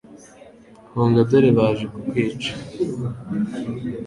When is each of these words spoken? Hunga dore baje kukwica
Hunga 0.91 1.21
dore 1.29 1.49
baje 1.57 1.85
kukwica 1.93 2.53